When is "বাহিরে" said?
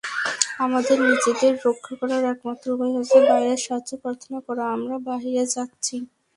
5.07-5.43